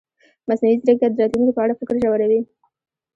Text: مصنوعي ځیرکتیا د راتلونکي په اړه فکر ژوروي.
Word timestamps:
مصنوعي 0.47 0.75
ځیرکتیا 0.85 1.09
د 1.11 1.17
راتلونکي 1.21 1.53
په 1.55 1.61
اړه 1.63 1.77
فکر 1.79 1.95
ژوروي. 2.03 2.41